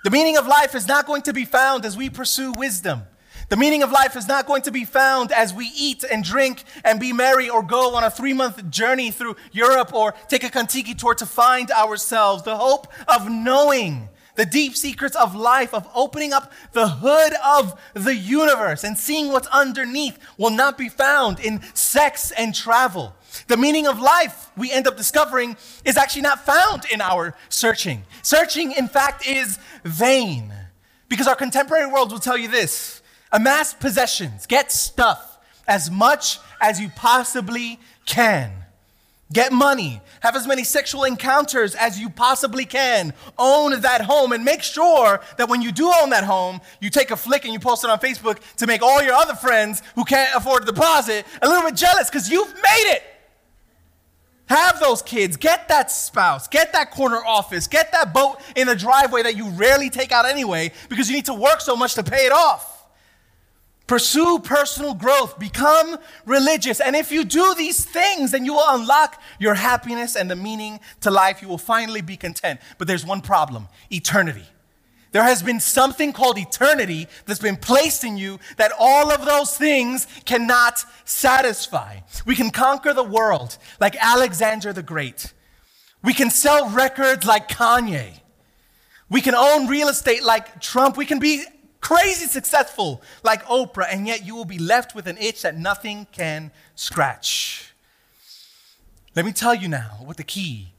[0.04, 3.04] The meaning of life is not going to be found as we pursue wisdom.
[3.50, 6.64] The meaning of life is not going to be found as we eat and drink
[6.84, 10.50] and be merry or go on a three month journey through Europe or take a
[10.50, 12.44] Contiki tour to find ourselves.
[12.44, 17.80] The hope of knowing the deep secrets of life, of opening up the hood of
[17.94, 23.16] the universe and seeing what's underneath will not be found in sex and travel.
[23.48, 28.04] The meaning of life, we end up discovering, is actually not found in our searching.
[28.22, 30.54] Searching, in fact, is vain.
[31.10, 36.80] Because our contemporary world will tell you this amass possessions, get stuff as much as
[36.80, 38.63] you possibly can.
[39.34, 40.00] Get money.
[40.20, 43.14] Have as many sexual encounters as you possibly can.
[43.40, 47.10] Own that home and make sure that when you do own that home, you take
[47.10, 50.06] a flick and you post it on Facebook to make all your other friends who
[50.06, 53.04] can't afford the deposit a little bit jealous because you've made it.
[54.46, 58.76] Have those kids, get that spouse, get that corner office, get that boat in the
[58.76, 62.04] driveway that you rarely take out anyway because you need to work so much to
[62.04, 62.73] pay it off.
[63.86, 66.80] Pursue personal growth, become religious.
[66.80, 70.80] And if you do these things, then you will unlock your happiness and the meaning
[71.02, 71.42] to life.
[71.42, 72.62] You will finally be content.
[72.78, 74.46] But there's one problem eternity.
[75.12, 79.56] There has been something called eternity that's been placed in you that all of those
[79.56, 82.00] things cannot satisfy.
[82.26, 85.32] We can conquer the world like Alexander the Great.
[86.04, 88.22] We can sell records like Kanye.
[89.08, 90.98] We can own real estate like Trump.
[90.98, 91.44] We can be
[91.84, 96.08] crazy successful like Oprah, and yet you will be left with an itch that nothing
[96.12, 97.74] can scratch.
[99.16, 100.70] Let me tell you now what the key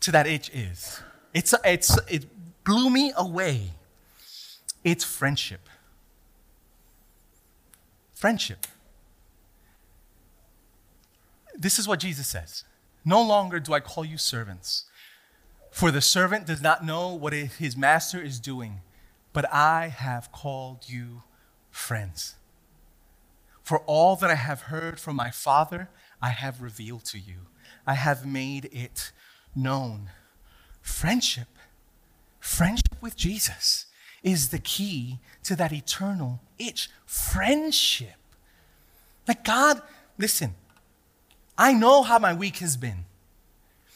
[0.00, 1.00] to that itch is.
[1.32, 2.26] It's, it's, it
[2.62, 3.72] blew me away.
[4.84, 5.68] It's friendship.
[8.14, 8.66] Friendship.
[11.56, 12.64] This is what Jesus says
[13.04, 14.84] No longer do I call you servants,
[15.70, 18.82] for the servant does not know what his master is doing
[19.38, 21.22] but I have called you
[21.70, 22.34] friends.
[23.62, 27.42] For all that I have heard from my Father, I have revealed to you.
[27.86, 29.12] I have made it
[29.54, 30.10] known.
[30.82, 31.46] Friendship,
[32.40, 33.86] friendship with Jesus
[34.24, 36.90] is the key to that eternal itch.
[37.06, 38.16] Friendship.
[39.28, 39.80] Like God,
[40.18, 40.56] listen,
[41.56, 43.04] I know how my week has been.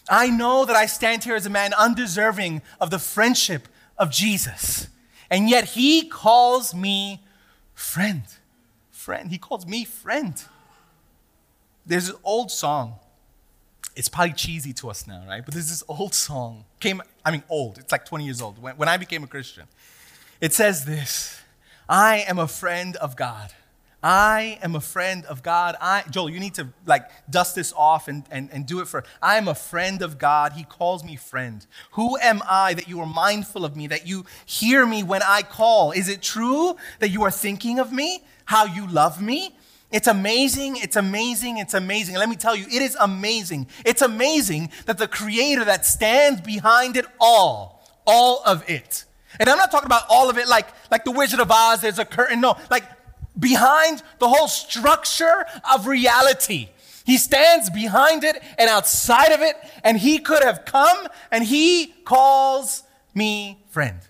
[0.08, 3.66] I know that I stand here as a man undeserving of the friendship
[3.98, 4.86] of Jesus.
[5.32, 7.22] And yet he calls me
[7.74, 8.22] friend.
[8.90, 9.30] Friend.
[9.30, 10.34] He calls me friend.
[11.86, 12.96] There's an old song.
[13.96, 15.42] It's probably cheesy to us now, right?
[15.42, 16.66] But there's this old song.
[16.80, 17.78] Came, I mean, old.
[17.78, 18.60] It's like 20 years old.
[18.60, 19.64] When, when I became a Christian,
[20.38, 21.40] it says this
[21.88, 23.52] I am a friend of God.
[24.02, 25.76] I am a friend of God.
[25.80, 29.04] I, Joel, you need to like dust this off and, and, and do it for.
[29.20, 30.54] I am a friend of God.
[30.54, 31.64] He calls me friend.
[31.92, 35.42] Who am I that you are mindful of me, that you hear me when I
[35.42, 35.92] call?
[35.92, 39.54] Is it true that you are thinking of me, how you love me?
[39.92, 42.16] It's amazing, it's amazing, it's amazing.
[42.16, 43.68] let me tell you, it is amazing.
[43.84, 49.04] It's amazing that the creator that stands behind it all, all of it.
[49.38, 51.98] And I'm not talking about all of it like, like the Wizard of Oz, there's
[51.98, 52.40] a curtain.
[52.40, 52.84] No, like
[53.38, 56.68] behind the whole structure of reality.
[57.04, 61.94] He stands behind it and outside of it, and he could have come and he
[62.04, 64.00] calls me friend.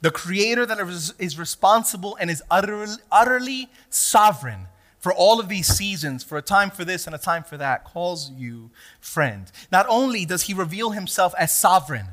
[0.00, 0.78] The creator that
[1.18, 6.70] is responsible and is utterly, utterly sovereign for all of these seasons, for a time
[6.70, 9.50] for this and a time for that, calls you friend.
[9.70, 12.06] Not only does he reveal himself as sovereign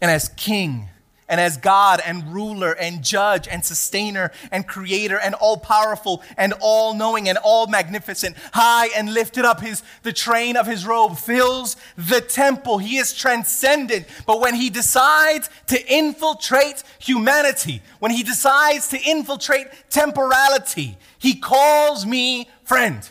[0.00, 0.88] and as king
[1.32, 6.52] and as God and ruler and judge and sustainer and creator and all powerful and
[6.60, 11.16] all knowing and all magnificent, high and lifted up his, the train of his robe
[11.16, 12.76] fills the temple.
[12.76, 14.04] He is transcendent.
[14.26, 22.04] But when he decides to infiltrate humanity, when he decides to infiltrate temporality, he calls
[22.04, 23.08] me friend.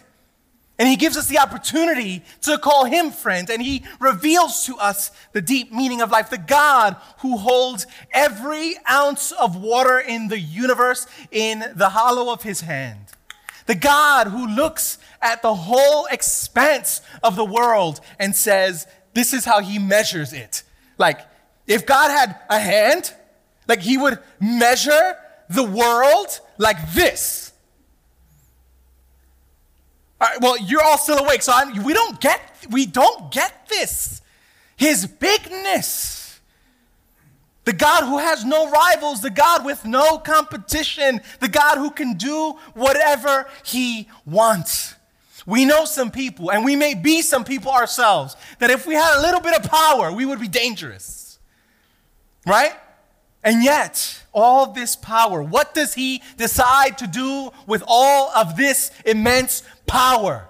[0.81, 3.47] And he gives us the opportunity to call him friend.
[3.51, 6.31] And he reveals to us the deep meaning of life.
[6.31, 12.41] The God who holds every ounce of water in the universe in the hollow of
[12.41, 12.97] his hand.
[13.67, 19.45] The God who looks at the whole expanse of the world and says, this is
[19.45, 20.63] how he measures it.
[20.97, 21.19] Like,
[21.67, 23.13] if God had a hand,
[23.67, 25.15] like he would measure
[25.47, 27.50] the world like this
[30.39, 34.21] well, you're all still awake, so I'm, we don't get we don't get this.
[34.77, 36.21] His bigness
[37.63, 42.15] The God who has no rivals, the God with no competition, the God who can
[42.15, 44.95] do whatever he wants.
[45.45, 49.17] We know some people, and we may be some people ourselves, that if we had
[49.17, 51.39] a little bit of power, we would be dangerous.
[52.45, 52.73] Right?
[53.43, 58.91] And yet, all this power, what does he decide to do with all of this
[59.05, 60.47] immense power?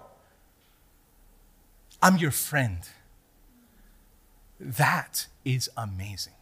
[2.01, 2.79] I'm your friend.
[4.59, 6.33] That is amazing.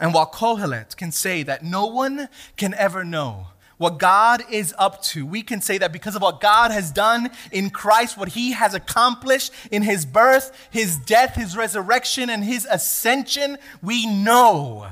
[0.00, 3.46] And while Kohelet can say that no one can ever know
[3.78, 7.30] what God is up to, we can say that because of what God has done
[7.52, 12.66] in Christ, what he has accomplished in his birth, his death, his resurrection, and his
[12.68, 14.88] ascension, we know.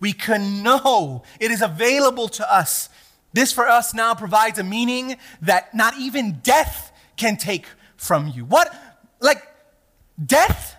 [0.00, 1.22] We can know.
[1.40, 2.90] It is available to us.
[3.34, 7.66] This for us now provides a meaning that not even death can take
[7.96, 8.44] from you.
[8.44, 8.72] What?
[9.20, 9.42] Like,
[10.24, 10.76] death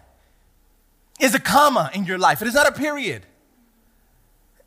[1.19, 3.25] is a comma in your life, it is not a period.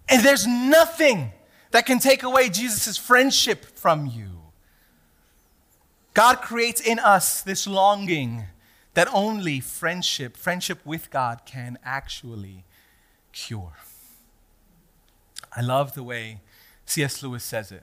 [0.09, 1.33] And there's nothing
[1.71, 4.29] that can take away Jesus' friendship from you.
[6.15, 8.45] God creates in us this longing
[8.95, 12.65] that only friendship, friendship with God, can actually
[13.33, 13.75] cure.
[15.55, 16.41] I love the way
[16.89, 17.23] C.S.
[17.23, 17.83] Lewis says it.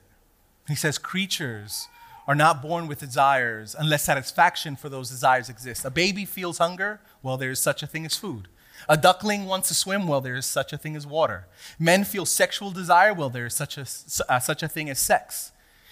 [0.66, 1.88] He says, Creatures
[2.26, 5.84] are not born with desires unless satisfaction for those desires exists.
[5.84, 8.48] A baby feels hunger, well, there is such a thing as food.
[8.88, 11.46] A duckling wants to swim, well, there is such a thing as water.
[11.78, 13.86] Men feel sexual desire, well, there is such a,
[14.28, 15.52] uh, such a thing as sex.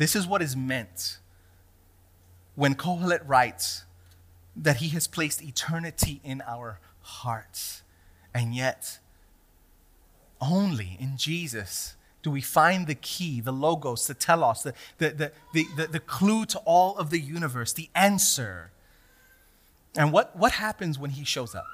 [0.00, 1.18] This is what is meant
[2.54, 3.84] when Kohelet writes
[4.56, 7.82] that he has placed eternity in our hearts.
[8.32, 8.98] And yet,
[10.40, 15.66] only in Jesus do we find the key, the logos, the telos, the, the, the,
[15.76, 18.70] the, the, clue to all of the universe, the answer.
[19.98, 21.66] And what, what happens when he shows up?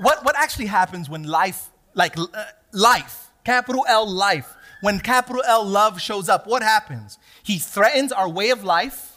[0.00, 2.26] What, what actually happens when life, like uh,
[2.72, 7.18] life, capital L life, when capital L love shows up, what happens?
[7.42, 9.08] He threatens our way of life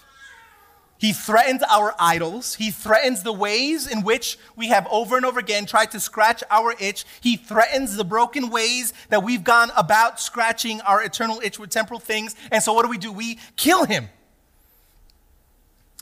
[1.01, 2.53] he threatens our idols.
[2.53, 6.43] He threatens the ways in which we have over and over again tried to scratch
[6.51, 7.05] our itch.
[7.21, 11.99] He threatens the broken ways that we've gone about scratching our eternal itch with temporal
[11.99, 12.35] things.
[12.51, 13.11] And so what do we do?
[13.11, 14.09] We kill him.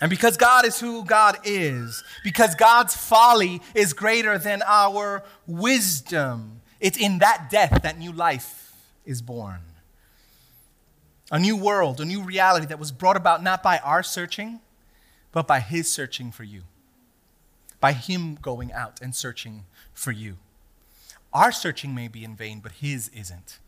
[0.02, 6.60] And because God is who God is, because God's folly is greater than our wisdom,
[6.82, 8.69] it's in that death that new life
[9.10, 9.62] is born.
[11.32, 14.62] A new world, a new reality that was brought about not by our searching
[15.32, 16.64] but by His searching for you,
[17.80, 20.38] by Him going out and searching for you.
[21.34, 23.60] Our searching may be in vain, but His isn't.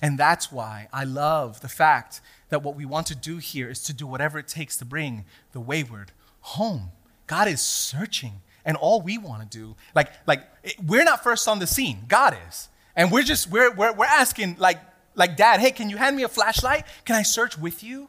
[0.00, 2.20] And that's why I love the fact
[2.50, 5.24] that what we want to do here is to do whatever it takes to bring
[5.52, 6.90] the wayward home.
[7.26, 10.44] God is searching, and all we want to do, like, like
[10.86, 12.68] we're not first on the scene, God is.
[12.94, 14.78] And we're just, we're, we're, we're asking, like,
[15.14, 16.84] like, Dad, hey, can you hand me a flashlight?
[17.04, 18.08] Can I search with you?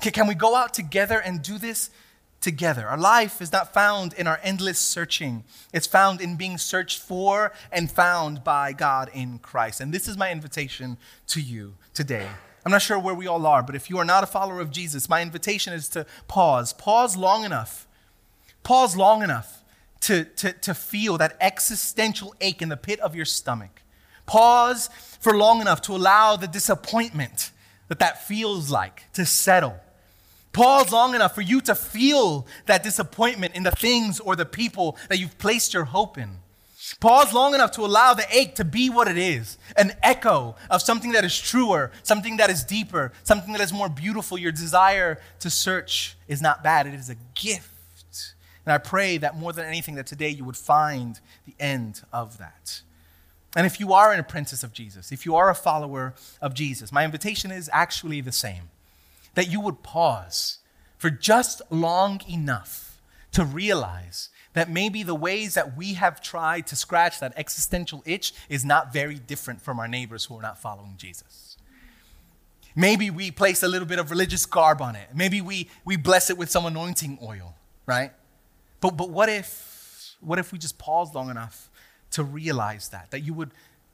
[0.00, 1.90] Can, can we go out together and do this
[2.44, 2.86] together.
[2.86, 7.52] Our life is not found in our endless searching, it's found in being searched for
[7.72, 9.80] and found by God in Christ.
[9.80, 12.28] And this is my invitation to you today.
[12.64, 14.70] I'm not sure where we all are, but if you are not a follower of
[14.70, 16.72] Jesus, my invitation is to pause.
[16.74, 17.86] Pause long enough.
[18.62, 19.64] Pause long enough
[20.00, 23.80] to, to, to feel that existential ache in the pit of your stomach.
[24.26, 24.88] Pause
[25.20, 27.50] for long enough to allow the disappointment
[27.88, 29.78] that that feels like to settle
[30.54, 34.96] Pause long enough for you to feel that disappointment in the things or the people
[35.08, 36.30] that you've placed your hope in.
[37.00, 40.80] Pause long enough to allow the ache to be what it is an echo of
[40.80, 44.38] something that is truer, something that is deeper, something that is more beautiful.
[44.38, 47.68] Your desire to search is not bad, it is a gift.
[48.64, 52.38] And I pray that more than anything, that today you would find the end of
[52.38, 52.80] that.
[53.56, 56.90] And if you are an apprentice of Jesus, if you are a follower of Jesus,
[56.90, 58.70] my invitation is actually the same
[59.34, 60.58] that you would pause
[60.98, 63.00] for just long enough
[63.32, 68.32] to realize that maybe the ways that we have tried to scratch that existential itch
[68.48, 71.56] is not very different from our neighbors who are not following Jesus.
[72.76, 75.08] Maybe we place a little bit of religious garb on it.
[75.14, 77.54] Maybe we, we bless it with some anointing oil,
[77.86, 78.12] right?
[78.80, 79.72] But, but what if
[80.20, 81.70] what if we just pause long enough
[82.14, 83.50] to realize that, that you would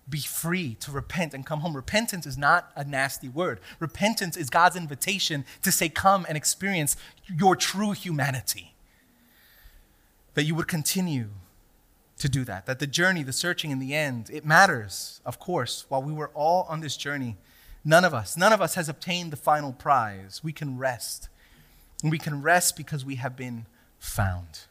[0.09, 1.75] be free to repent and come home.
[1.75, 3.61] Repentance is not a nasty word.
[3.79, 6.97] Repentance is God's invitation to say, Come and experience
[7.27, 8.75] your true humanity.
[10.35, 11.29] That you would continue
[12.18, 12.66] to do that.
[12.66, 15.87] That the journey, the searching in the end, it matters, of course.
[15.89, 17.37] While we were all on this journey,
[17.85, 20.43] none of us, none of us has obtained the final prize.
[20.43, 21.29] We can rest.
[22.03, 23.66] And we can rest because we have been
[23.99, 24.66] found.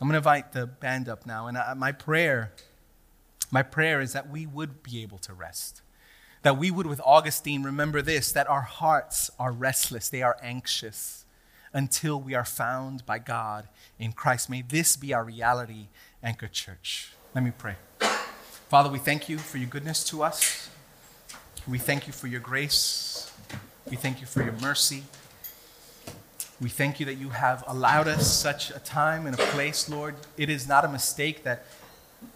[0.00, 1.46] I'm going to invite the band up now.
[1.46, 2.52] And I, my prayer
[3.50, 5.82] my prayer is that we would be able to rest.
[6.42, 11.24] That we would, with Augustine, remember this that our hearts are restless, they are anxious
[11.72, 13.68] until we are found by God
[13.98, 14.48] in Christ.
[14.48, 15.88] May this be our reality,
[16.22, 17.12] Anchor Church.
[17.34, 17.74] Let me pray.
[18.68, 20.68] Father, we thank you for your goodness to us.
[21.66, 23.32] We thank you for your grace.
[23.90, 25.02] We thank you for your mercy.
[26.60, 30.14] We thank you that you have allowed us such a time and a place, Lord.
[30.36, 31.66] It is not a mistake that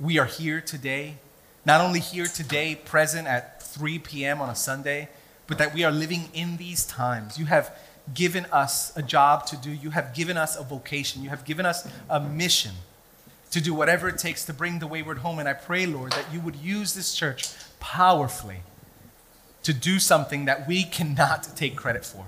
[0.01, 1.16] we are here today,
[1.64, 4.41] not only here today, present at 3 p.m.
[4.41, 5.09] on a Sunday,
[5.47, 7.39] but that we are living in these times.
[7.39, 7.76] You have
[8.14, 11.66] given us a job to do, you have given us a vocation, you have given
[11.66, 12.72] us a mission
[13.51, 15.39] to do whatever it takes to bring the wayward home.
[15.39, 17.49] And I pray, Lord, that you would use this church
[17.80, 18.61] powerfully
[19.62, 22.26] to do something that we cannot take credit for.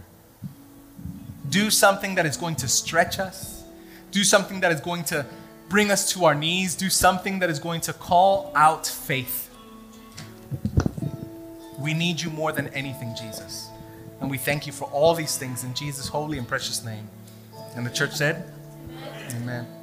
[1.48, 3.64] Do something that is going to stretch us,
[4.10, 5.26] do something that is going to
[5.70, 9.48] bring us to our knees, do something that is going to call out faith.
[11.78, 13.68] We need you more than anything, Jesus.
[14.20, 17.08] And we thank you for all these things in Jesus' holy and precious name.
[17.76, 18.52] And the church said,
[19.30, 19.42] Amen.
[19.42, 19.79] Amen.